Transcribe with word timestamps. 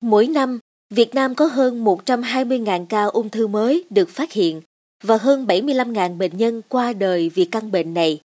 Mỗi 0.00 0.26
năm, 0.26 0.58
Việt 0.90 1.14
Nam 1.14 1.34
có 1.34 1.46
hơn 1.46 1.84
120.000 1.84 2.86
ca 2.86 3.04
ung 3.04 3.30
thư 3.30 3.46
mới 3.46 3.84
được 3.90 4.08
phát 4.08 4.32
hiện 4.32 4.60
và 5.02 5.16
hơn 5.16 5.46
75.000 5.46 6.18
bệnh 6.18 6.36
nhân 6.36 6.62
qua 6.68 6.92
đời 6.92 7.28
vì 7.28 7.44
căn 7.44 7.70
bệnh 7.70 7.94
này. 7.94 8.20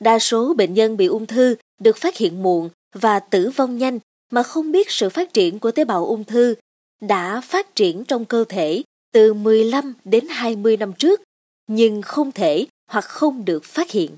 Đa 0.00 0.18
số 0.18 0.54
bệnh 0.54 0.74
nhân 0.74 0.96
bị 0.96 1.06
ung 1.06 1.26
thư 1.26 1.56
được 1.80 1.96
phát 1.96 2.16
hiện 2.16 2.42
muộn 2.42 2.68
và 2.94 3.20
tử 3.20 3.50
vong 3.56 3.78
nhanh 3.78 3.98
mà 4.30 4.42
không 4.42 4.72
biết 4.72 4.90
sự 4.90 5.08
phát 5.08 5.32
triển 5.32 5.58
của 5.58 5.70
tế 5.70 5.84
bào 5.84 6.06
ung 6.06 6.24
thư 6.24 6.54
đã 7.00 7.40
phát 7.40 7.74
triển 7.74 8.04
trong 8.04 8.24
cơ 8.24 8.44
thể 8.48 8.82
từ 9.12 9.34
15 9.34 9.94
đến 10.04 10.26
20 10.28 10.76
năm 10.76 10.92
trước, 10.92 11.22
nhưng 11.66 12.02
không 12.02 12.32
thể 12.32 12.66
hoặc 12.90 13.04
không 13.04 13.44
được 13.44 13.64
phát 13.64 13.90
hiện. 13.90 14.10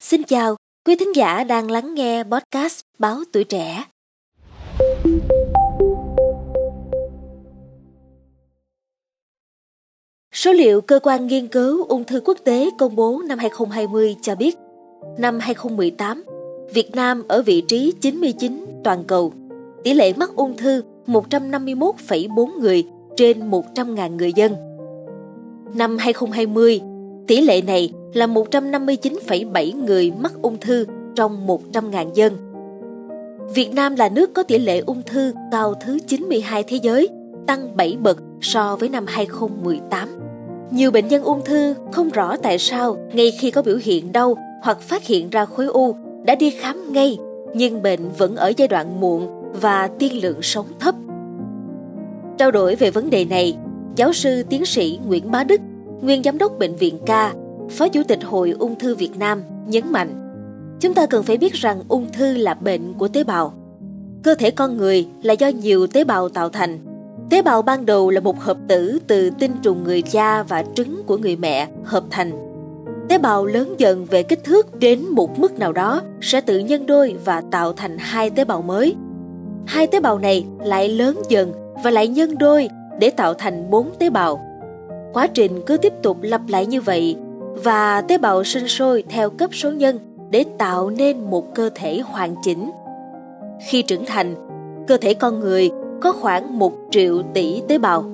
Xin 0.00 0.22
chào, 0.22 0.56
quý 0.86 0.96
thính 0.96 1.16
giả 1.16 1.44
đang 1.44 1.70
lắng 1.70 1.94
nghe 1.94 2.24
podcast 2.24 2.80
Báo 2.98 3.22
Tuổi 3.32 3.44
Trẻ. 3.44 3.84
Số 10.44 10.52
liệu 10.52 10.80
cơ 10.80 10.98
quan 11.02 11.26
nghiên 11.26 11.46
cứu 11.46 11.84
ung 11.84 12.04
thư 12.04 12.20
quốc 12.24 12.38
tế 12.44 12.70
công 12.78 12.96
bố 12.96 13.22
năm 13.28 13.38
2020 13.38 14.16
cho 14.22 14.34
biết, 14.34 14.58
năm 15.18 15.38
2018, 15.40 16.24
Việt 16.74 16.94
Nam 16.94 17.22
ở 17.28 17.42
vị 17.42 17.60
trí 17.60 17.92
99 18.00 18.66
toàn 18.84 19.04
cầu. 19.04 19.32
Tỷ 19.84 19.94
lệ 19.94 20.12
mắc 20.16 20.30
ung 20.36 20.56
thư 20.56 20.82
151,4 21.06 22.60
người 22.60 22.84
trên 23.16 23.50
100.000 23.50 24.16
người 24.16 24.32
dân. 24.32 24.52
Năm 25.74 25.96
2020, 25.98 26.80
tỷ 27.26 27.40
lệ 27.40 27.62
này 27.62 27.92
là 28.14 28.26
159,7 28.26 29.84
người 29.84 30.12
mắc 30.20 30.32
ung 30.42 30.56
thư 30.60 30.86
trong 31.16 31.46
100.000 31.46 32.14
dân. 32.14 32.32
Việt 33.54 33.74
Nam 33.74 33.96
là 33.96 34.08
nước 34.08 34.34
có 34.34 34.42
tỷ 34.42 34.58
lệ 34.58 34.78
ung 34.78 35.02
thư 35.06 35.32
cao 35.52 35.74
thứ 35.84 35.98
92 36.06 36.62
thế 36.62 36.76
giới, 36.82 37.08
tăng 37.46 37.76
7 37.76 37.96
bậc 38.00 38.18
so 38.40 38.76
với 38.76 38.88
năm 38.88 39.04
2018. 39.08 40.23
Nhiều 40.74 40.90
bệnh 40.90 41.08
nhân 41.08 41.22
ung 41.22 41.44
thư 41.44 41.74
không 41.92 42.10
rõ 42.10 42.36
tại 42.36 42.58
sao 42.58 42.96
ngay 43.12 43.30
khi 43.30 43.50
có 43.50 43.62
biểu 43.62 43.78
hiện 43.82 44.12
đau 44.12 44.34
hoặc 44.62 44.80
phát 44.80 45.04
hiện 45.04 45.30
ra 45.30 45.44
khối 45.44 45.66
u 45.66 45.96
đã 46.24 46.34
đi 46.34 46.50
khám 46.50 46.92
ngay 46.92 47.18
nhưng 47.54 47.82
bệnh 47.82 48.08
vẫn 48.18 48.36
ở 48.36 48.52
giai 48.56 48.68
đoạn 48.68 49.00
muộn 49.00 49.28
và 49.60 49.88
tiên 49.98 50.22
lượng 50.22 50.42
sống 50.42 50.66
thấp. 50.80 50.94
Trao 52.38 52.50
đổi 52.50 52.74
về 52.74 52.90
vấn 52.90 53.10
đề 53.10 53.24
này, 53.24 53.56
giáo 53.96 54.12
sư 54.12 54.42
tiến 54.42 54.66
sĩ 54.66 54.98
Nguyễn 55.06 55.30
Bá 55.30 55.44
Đức, 55.44 55.60
nguyên 56.00 56.22
giám 56.22 56.38
đốc 56.38 56.58
bệnh 56.58 56.76
viện 56.76 56.98
Ca, 57.06 57.34
phó 57.70 57.88
chủ 57.88 58.02
tịch 58.08 58.24
Hội 58.24 58.50
ung 58.50 58.78
thư 58.78 58.94
Việt 58.94 59.18
Nam 59.18 59.42
nhấn 59.66 59.92
mạnh: 59.92 60.08
Chúng 60.80 60.94
ta 60.94 61.06
cần 61.06 61.22
phải 61.22 61.36
biết 61.36 61.52
rằng 61.52 61.82
ung 61.88 62.12
thư 62.12 62.36
là 62.36 62.54
bệnh 62.54 62.94
của 62.98 63.08
tế 63.08 63.24
bào. 63.24 63.54
Cơ 64.22 64.34
thể 64.34 64.50
con 64.50 64.76
người 64.76 65.06
là 65.22 65.32
do 65.32 65.48
nhiều 65.48 65.86
tế 65.86 66.04
bào 66.04 66.28
tạo 66.28 66.48
thành. 66.48 66.93
Tế 67.30 67.42
bào 67.42 67.62
ban 67.62 67.86
đầu 67.86 68.10
là 68.10 68.20
một 68.20 68.40
hợp 68.40 68.56
tử 68.68 68.98
từ 69.06 69.30
tinh 69.38 69.52
trùng 69.62 69.84
người 69.84 70.02
cha 70.02 70.42
và 70.42 70.64
trứng 70.74 71.02
của 71.06 71.16
người 71.16 71.36
mẹ 71.36 71.68
hợp 71.84 72.04
thành. 72.10 72.30
Tế 73.08 73.18
bào 73.18 73.46
lớn 73.46 73.74
dần 73.78 74.04
về 74.04 74.22
kích 74.22 74.44
thước 74.44 74.78
đến 74.78 75.04
một 75.10 75.38
mức 75.38 75.58
nào 75.58 75.72
đó 75.72 76.02
sẽ 76.20 76.40
tự 76.40 76.58
nhân 76.58 76.86
đôi 76.86 77.16
và 77.24 77.42
tạo 77.50 77.72
thành 77.72 77.98
hai 77.98 78.30
tế 78.30 78.44
bào 78.44 78.62
mới. 78.62 78.96
Hai 79.66 79.86
tế 79.86 80.00
bào 80.00 80.18
này 80.18 80.46
lại 80.64 80.88
lớn 80.88 81.22
dần 81.28 81.52
và 81.84 81.90
lại 81.90 82.08
nhân 82.08 82.38
đôi 82.38 82.68
để 83.00 83.10
tạo 83.10 83.34
thành 83.34 83.70
bốn 83.70 83.90
tế 83.98 84.10
bào. 84.10 84.40
Quá 85.12 85.26
trình 85.26 85.62
cứ 85.66 85.76
tiếp 85.76 85.92
tục 86.02 86.18
lặp 86.22 86.40
lại 86.48 86.66
như 86.66 86.80
vậy 86.80 87.16
và 87.64 88.00
tế 88.00 88.18
bào 88.18 88.44
sinh 88.44 88.68
sôi 88.68 89.04
theo 89.08 89.30
cấp 89.30 89.50
số 89.54 89.72
nhân 89.72 89.98
để 90.30 90.44
tạo 90.58 90.90
nên 90.90 91.30
một 91.30 91.54
cơ 91.54 91.70
thể 91.74 92.00
hoàn 92.00 92.34
chỉnh. 92.42 92.70
Khi 93.68 93.82
trưởng 93.82 94.06
thành, 94.06 94.34
cơ 94.88 94.96
thể 94.96 95.14
con 95.14 95.40
người 95.40 95.70
có 96.04 96.12
khoảng 96.12 96.58
một 96.58 96.72
triệu 96.90 97.22
tỷ 97.34 97.62
tế 97.68 97.78
bào. 97.78 98.04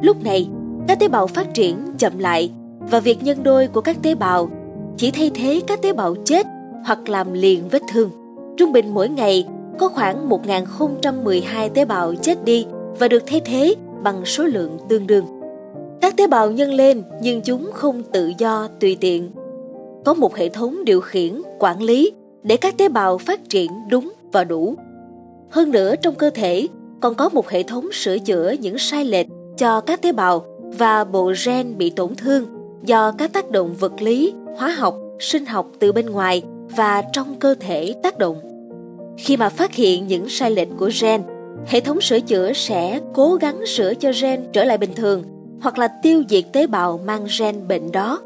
Lúc 0.00 0.24
này, 0.24 0.48
các 0.88 0.98
tế 0.98 1.08
bào 1.08 1.26
phát 1.26 1.54
triển 1.54 1.76
chậm 1.98 2.18
lại 2.18 2.52
và 2.90 3.00
việc 3.00 3.22
nhân 3.22 3.42
đôi 3.42 3.66
của 3.66 3.80
các 3.80 3.96
tế 4.02 4.14
bào 4.14 4.50
chỉ 4.96 5.10
thay 5.10 5.30
thế 5.34 5.60
các 5.66 5.82
tế 5.82 5.92
bào 5.92 6.14
chết 6.24 6.46
hoặc 6.84 7.08
làm 7.08 7.32
liền 7.32 7.68
vết 7.68 7.82
thương. 7.92 8.10
Trung 8.56 8.72
bình 8.72 8.94
mỗi 8.94 9.08
ngày 9.08 9.46
có 9.78 9.88
khoảng 9.88 10.28
1012 10.28 11.68
tế 11.68 11.84
bào 11.84 12.14
chết 12.14 12.44
đi 12.44 12.66
và 12.98 13.08
được 13.08 13.22
thay 13.26 13.40
thế 13.44 13.74
bằng 14.02 14.24
số 14.24 14.44
lượng 14.44 14.78
tương 14.88 15.06
đương. 15.06 15.26
Các 16.00 16.16
tế 16.16 16.26
bào 16.26 16.50
nhân 16.50 16.72
lên 16.72 17.02
nhưng 17.20 17.40
chúng 17.40 17.70
không 17.72 18.02
tự 18.12 18.32
do 18.38 18.68
tùy 18.80 18.96
tiện. 19.00 19.30
Có 20.04 20.14
một 20.14 20.36
hệ 20.36 20.48
thống 20.48 20.84
điều 20.84 21.00
khiển, 21.00 21.42
quản 21.58 21.82
lý 21.82 22.12
để 22.42 22.56
các 22.56 22.78
tế 22.78 22.88
bào 22.88 23.18
phát 23.18 23.48
triển 23.48 23.70
đúng 23.90 24.12
và 24.32 24.44
đủ. 24.44 24.74
Hơn 25.50 25.70
nữa 25.70 25.94
trong 25.96 26.14
cơ 26.14 26.30
thể 26.30 26.68
còn 27.02 27.14
có 27.14 27.28
một 27.28 27.48
hệ 27.48 27.62
thống 27.62 27.92
sửa 27.92 28.18
chữa 28.18 28.54
những 28.60 28.78
sai 28.78 29.04
lệch 29.04 29.26
cho 29.56 29.80
các 29.80 30.02
tế 30.02 30.12
bào 30.12 30.44
và 30.78 31.04
bộ 31.04 31.32
gen 31.46 31.78
bị 31.78 31.90
tổn 31.90 32.14
thương 32.14 32.46
do 32.84 33.12
các 33.12 33.32
tác 33.32 33.50
động 33.50 33.74
vật 33.78 34.02
lý, 34.02 34.34
hóa 34.56 34.68
học, 34.68 34.96
sinh 35.20 35.46
học 35.46 35.70
từ 35.78 35.92
bên 35.92 36.06
ngoài 36.06 36.42
và 36.76 37.02
trong 37.12 37.36
cơ 37.38 37.54
thể 37.60 37.94
tác 38.02 38.18
động. 38.18 38.40
Khi 39.18 39.36
mà 39.36 39.48
phát 39.48 39.74
hiện 39.74 40.06
những 40.06 40.28
sai 40.28 40.50
lệch 40.50 40.68
của 40.78 40.90
gen, 41.00 41.22
hệ 41.66 41.80
thống 41.80 42.00
sửa 42.00 42.20
chữa 42.20 42.52
sẽ 42.52 43.00
cố 43.14 43.34
gắng 43.34 43.66
sửa 43.66 43.94
cho 43.94 44.12
gen 44.22 44.44
trở 44.52 44.64
lại 44.64 44.78
bình 44.78 44.94
thường 44.96 45.22
hoặc 45.60 45.78
là 45.78 45.88
tiêu 46.02 46.22
diệt 46.28 46.44
tế 46.52 46.66
bào 46.66 47.00
mang 47.06 47.26
gen 47.38 47.68
bệnh 47.68 47.92
đó. 47.92 48.20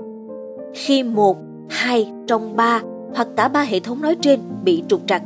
Khi 0.75 1.03
một, 1.03 1.37
hai 1.69 2.13
trong 2.27 2.57
ba 2.57 2.83
hoặc 3.15 3.29
cả 3.37 3.49
ba 3.49 3.63
hệ 3.63 3.81
thống 3.81 4.03
nói 4.03 4.17
trên 4.21 4.41
bị 4.65 4.83
trục 4.89 5.01
trặc, 5.07 5.23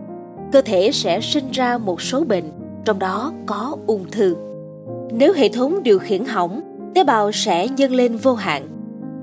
cơ 0.53 0.61
thể 0.61 0.93
sẽ 0.93 1.21
sinh 1.21 1.51
ra 1.53 1.79
một 1.79 2.03
số 2.03 2.25
bệnh, 2.25 2.45
trong 2.85 2.99
đó 2.99 3.33
có 3.47 3.77
ung 3.87 4.05
thư. 4.11 4.37
Nếu 5.13 5.33
hệ 5.33 5.49
thống 5.49 5.83
điều 5.83 5.99
khiển 5.99 6.25
hỏng, 6.25 6.61
tế 6.95 7.05
bào 7.05 7.33
sẽ 7.33 7.69
nhân 7.69 7.93
lên 7.93 8.17
vô 8.17 8.35
hạn. 8.35 8.69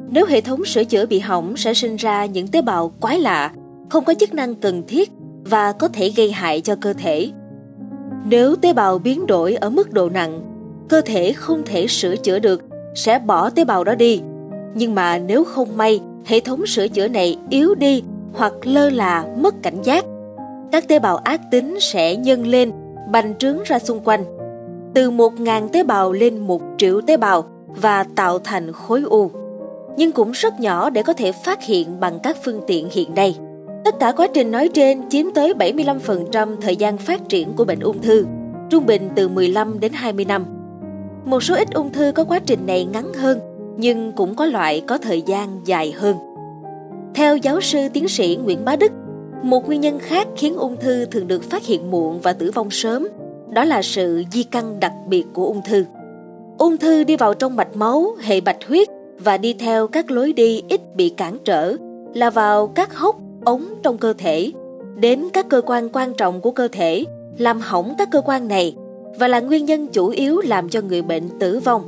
Nếu 0.09 0.25
hệ 0.25 0.41
thống 0.41 0.66
sửa 0.66 0.84
chữa 0.84 1.06
bị 1.06 1.19
hỏng 1.19 1.57
sẽ 1.57 1.73
sinh 1.73 1.95
ra 1.95 2.25
những 2.25 2.47
tế 2.47 2.62
bào 2.62 2.91
quái 3.01 3.19
lạ, 3.19 3.51
không 3.90 4.06
có 4.06 4.13
chức 4.13 4.34
năng 4.34 4.56
cần 4.56 4.84
thiết 4.88 5.12
và 5.45 5.72
có 5.72 5.88
thể 5.88 6.09
gây 6.16 6.31
hại 6.31 6.62
cho 6.62 6.75
cơ 6.81 6.94
thể. 6.94 7.31
Nếu 8.25 8.56
tế 8.56 8.73
bào 8.73 9.00
biến 9.00 9.28
đổi 9.28 9.56
ở 9.56 9.69
mức 9.69 9.91
độ 9.91 10.09
nặng, 10.09 10.41
cơ 10.89 11.01
thể 11.06 11.34
không 11.34 11.63
thể 11.66 11.88
sửa 11.88 12.16
chữa 12.16 12.39
được, 12.39 12.63
sẽ 12.95 13.19
bỏ 13.19 13.50
tế 13.50 13.66
bào 13.66 13.84
đó 13.84 13.95
đi. 13.95 14.22
Nhưng 14.75 14.95
mà 14.95 15.18
nếu 15.18 15.44
không 15.44 15.78
may, 15.78 16.00
hệ 16.25 16.39
thống 16.39 16.66
sửa 16.66 16.88
chữa 16.88 17.07
này 17.07 17.38
yếu 17.50 17.75
đi 17.75 18.03
hoặc 18.34 18.53
lơ 18.63 18.89
là 18.89 19.25
mất 19.38 19.63
cảnh 19.63 19.81
giác, 19.84 20.06
các 20.72 20.88
tế 20.88 21.00
bào 21.00 21.18
ác 21.18 21.41
tính 21.51 21.78
sẽ 21.79 22.16
nhân 22.16 22.47
lên, 22.47 22.72
bành 23.12 23.35
trướng 23.35 23.57
ra 23.66 23.79
xung 23.79 24.00
quanh. 24.00 24.23
Từ 24.94 25.12
1.000 25.12 25.68
tế 25.68 25.84
bào 25.84 26.12
lên 26.12 26.38
1 26.38 26.62
triệu 26.78 27.01
tế 27.01 27.18
bào 27.18 27.45
và 27.68 28.03
tạo 28.03 28.40
thành 28.40 28.72
khối 28.72 29.01
u. 29.01 29.31
Nhưng 29.97 30.12
cũng 30.12 30.31
rất 30.31 30.59
nhỏ 30.59 30.90
để 30.90 31.03
có 31.03 31.13
thể 31.13 31.31
phát 31.31 31.63
hiện 31.63 32.00
bằng 32.00 32.19
các 32.23 32.38
phương 32.45 32.62
tiện 32.68 32.90
hiện 32.91 33.16
nay. 33.16 33.38
Tất 33.85 34.00
cả 34.00 34.12
quá 34.12 34.28
trình 34.34 34.51
nói 34.51 34.69
trên 34.73 35.09
chiếm 35.09 35.25
tới 35.34 35.53
75% 35.53 36.56
thời 36.62 36.75
gian 36.75 36.97
phát 36.97 37.29
triển 37.29 37.53
của 37.53 37.66
bệnh 37.66 37.79
ung 37.79 38.01
thư, 38.01 38.25
trung 38.69 38.85
bình 38.85 39.09
từ 39.16 39.28
15 39.28 39.79
đến 39.79 39.91
20 39.94 40.25
năm. 40.25 40.45
Một 41.25 41.44
số 41.44 41.56
ít 41.56 41.74
ung 41.74 41.91
thư 41.91 42.12
có 42.16 42.24
quá 42.24 42.39
trình 42.39 42.66
này 42.66 42.85
ngắn 42.85 43.13
hơn, 43.13 43.39
nhưng 43.78 44.12
cũng 44.12 44.35
có 44.35 44.45
loại 44.45 44.84
có 44.88 44.97
thời 44.97 45.22
gian 45.22 45.62
dài 45.66 45.91
hơn. 45.91 46.16
Theo 47.16 47.38
giáo 47.38 47.62
sư 47.62 47.79
tiến 47.94 48.07
sĩ 48.07 48.39
Nguyễn 48.44 48.66
Bá 48.66 48.75
Đức, 48.75 48.91
một 49.44 49.68
nguyên 49.68 49.81
nhân 49.81 50.00
khác 50.00 50.28
khiến 50.36 50.56
ung 50.56 50.78
thư 50.78 51.06
thường 51.06 51.28
được 51.28 51.44
phát 51.44 51.66
hiện 51.66 51.92
muộn 51.92 52.20
và 52.20 52.34
tử 52.34 52.52
vong 52.52 52.72
sớm, 52.72 53.08
đó 53.50 53.64
là 53.64 53.81
sự 53.81 54.24
di 54.31 54.44
căn 54.44 54.80
đặc 54.80 54.94
biệt 55.08 55.25
của 55.34 55.46
ung 55.46 55.62
thư. 55.66 55.86
Ung 56.58 56.78
thư 56.78 57.03
đi 57.03 57.16
vào 57.16 57.34
trong 57.34 57.56
mạch 57.56 57.75
máu, 57.75 58.16
hệ 58.22 58.42
bạch 58.42 58.68
huyết 58.68 58.88
và 59.20 59.38
đi 59.38 59.53
theo 59.53 59.88
các 59.88 60.12
lối 60.12 60.34
đi 60.34 60.64
ít 60.70 60.96
bị 60.96 61.09
cản 61.09 61.38
trở 61.46 61.75
là 62.14 62.30
vào 62.30 62.68
các 62.68 62.96
hốc 62.96 63.16
ống 63.46 63.66
trong 63.84 63.98
cơ 63.98 64.14
thể 64.18 64.52
đến 64.96 65.28
các 65.34 65.50
cơ 65.50 65.62
quan 65.66 65.90
quan 65.90 66.14
trọng 66.14 66.42
của 66.42 66.52
cơ 66.52 66.68
thể 66.72 67.06
làm 67.38 67.59
hỏng 67.59 67.96
các 67.98 68.09
cơ 68.12 68.22
quan 68.22 68.48
này 68.48 68.75
và 69.19 69.28
là 69.28 69.40
nguyên 69.40 69.66
nhân 69.66 69.88
chủ 69.88 70.08
yếu 70.08 70.42
làm 70.42 70.69
cho 70.69 70.81
người 70.81 71.01
bệnh 71.01 71.30
tử 71.39 71.60
vong 71.60 71.84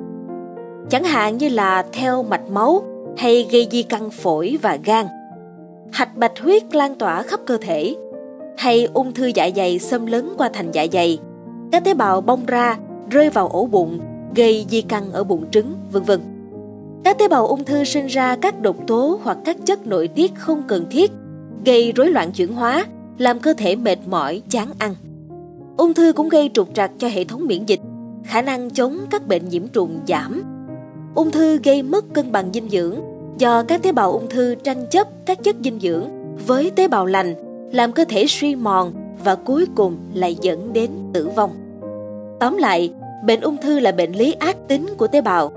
chẳng 0.90 1.04
hạn 1.04 1.38
như 1.38 1.50
là 1.50 1.86
theo 1.94 2.24
mạch 2.24 2.50
máu 2.50 2.84
hay 3.18 3.48
gây 3.52 3.68
di 3.72 3.84
căn 3.84 4.10
phổi 4.10 4.58
và 4.62 4.78
gan 4.86 5.06
hạch 5.92 6.18
bạch 6.18 6.40
huyết 6.42 6.76
lan 6.76 6.96
tỏa 6.96 7.24
khắp 7.24 7.40
cơ 7.46 7.58
thể 7.62 7.96
hay 8.58 8.88
ung 8.94 9.14
thư 9.14 9.32
dạ 9.36 9.50
dày 9.56 9.80
xâm 9.80 10.06
lấn 10.06 10.30
qua 10.38 10.50
thành 10.54 10.72
dạ 10.72 10.86
dày 10.94 11.20
các 11.72 11.84
tế 11.84 11.94
bào 11.94 12.22
bong 12.22 12.46
ra 12.46 12.78
rơi 13.10 13.30
vào 13.30 13.48
ổ 13.48 13.66
bụng 13.66 14.00
gây 14.36 14.66
di 14.70 14.82
căn 14.82 15.12
ở 15.12 15.24
bụng 15.24 15.52
trứng 15.52 15.74
vân 15.92 16.04
vân 16.04 16.20
các 17.04 17.18
tế 17.18 17.28
bào 17.28 17.48
ung 17.48 17.64
thư 17.64 17.84
sinh 17.84 18.08
ra 18.08 18.36
các 18.36 18.62
độc 18.62 18.76
tố 18.88 19.20
hoặc 19.24 19.38
các 19.46 19.58
chất 19.66 19.88
nội 19.88 20.08
tiết 20.08 20.36
không 20.36 20.64
cần 20.68 20.86
thiết 20.92 21.12
gây 21.66 21.92
rối 21.92 22.12
loạn 22.12 22.32
chuyển 22.32 22.54
hóa, 22.54 22.86
làm 23.18 23.40
cơ 23.40 23.54
thể 23.54 23.76
mệt 23.76 23.98
mỏi, 24.08 24.42
chán 24.50 24.68
ăn. 24.80 24.96
Ung 25.78 25.94
thư 25.94 26.14
cũng 26.14 26.30
gây 26.30 26.50
trục 26.54 26.70
trặc 26.74 26.92
cho 26.98 27.08
hệ 27.08 27.24
thống 27.24 27.48
miễn 27.48 27.66
dịch, 27.66 27.80
khả 28.24 28.42
năng 28.42 28.70
chống 28.70 28.98
các 29.10 29.28
bệnh 29.28 29.50
nhiễm 29.50 29.68
trùng 29.68 30.00
giảm. 30.08 30.44
Ung 31.16 31.32
thư 31.32 31.60
gây 31.64 31.84
mất 31.84 32.06
cân 32.14 32.32
bằng 32.32 32.50
dinh 32.54 32.70
dưỡng 32.70 32.96
do 33.40 33.64
các 33.64 33.84
tế 33.84 33.92
bào 33.92 34.12
ung 34.12 34.30
thư 34.30 34.56
tranh 34.56 34.86
chấp 34.90 35.08
các 35.26 35.44
chất 35.44 35.56
dinh 35.64 35.80
dưỡng 35.80 36.06
với 36.48 36.72
tế 36.76 36.88
bào 36.88 37.06
lành, 37.06 37.36
làm 37.72 37.92
cơ 37.92 38.06
thể 38.10 38.26
suy 38.28 38.56
mòn 38.56 38.94
và 39.24 39.36
cuối 39.36 39.66
cùng 39.76 39.98
lại 40.14 40.38
dẫn 40.42 40.74
đến 40.74 40.90
tử 41.14 41.30
vong. 41.36 41.52
Tóm 42.40 42.58
lại, 42.58 42.94
bệnh 43.26 43.42
ung 43.42 43.58
thư 43.58 43.80
là 43.80 43.92
bệnh 43.92 44.12
lý 44.12 44.36
ác 44.40 44.68
tính 44.68 44.86
của 44.98 45.08
tế 45.08 45.22
bào. 45.22 45.52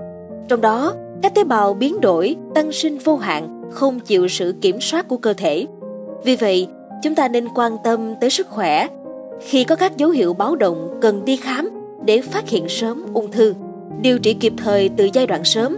Trong 0.47 0.61
đó, 0.61 0.93
các 1.21 1.35
tế 1.35 1.43
bào 1.43 1.73
biến 1.73 2.01
đổi, 2.01 2.35
tăng 2.55 2.71
sinh 2.71 2.97
vô 2.97 3.17
hạn, 3.17 3.63
không 3.71 3.99
chịu 3.99 4.27
sự 4.27 4.55
kiểm 4.61 4.81
soát 4.81 5.07
của 5.07 5.17
cơ 5.17 5.33
thể. 5.33 5.67
Vì 6.23 6.35
vậy, 6.35 6.67
chúng 7.03 7.15
ta 7.15 7.27
nên 7.27 7.47
quan 7.55 7.77
tâm 7.83 8.13
tới 8.21 8.29
sức 8.29 8.47
khỏe. 8.49 8.87
Khi 9.41 9.63
có 9.63 9.75
các 9.75 9.97
dấu 9.97 10.09
hiệu 10.09 10.33
báo 10.33 10.55
động 10.55 10.97
cần 11.01 11.25
đi 11.25 11.35
khám 11.35 11.69
để 12.05 12.21
phát 12.21 12.49
hiện 12.49 12.69
sớm 12.69 13.05
ung 13.13 13.31
thư, 13.31 13.53
điều 14.01 14.19
trị 14.19 14.33
kịp 14.33 14.53
thời 14.57 14.89
từ 14.89 15.09
giai 15.13 15.27
đoạn 15.27 15.43
sớm, 15.43 15.77